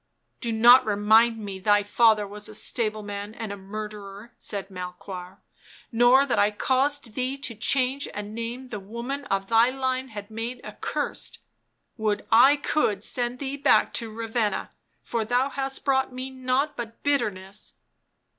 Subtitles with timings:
[0.41, 5.43] "Do not remind me thy father was a stableman and a murderer," said Melchoir."
[5.91, 10.31] Nor that I caused thee to change a name the women of thy line had
[10.31, 11.37] made accursed.
[11.97, 14.71] Would T could send thee back to Ravenna!—
[15.03, 17.75] for thou hast brought to me nought but bitterness